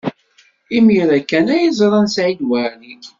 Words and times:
Imir-a 0.77 1.19
kan 1.29 1.47
ay 1.55 1.65
ẓran 1.79 2.07
Saɛid 2.15 2.41
Waɛli. 2.49 2.93